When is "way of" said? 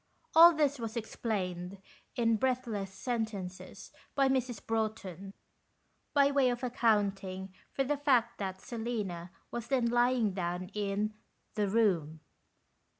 6.31-6.63